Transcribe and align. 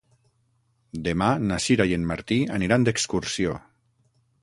Demà 1.09 1.27
na 1.45 1.61
Sira 1.67 1.87
i 1.91 1.95
en 1.99 2.09
Martí 2.15 2.41
aniran 2.59 2.89
d'excursió. 2.91 3.59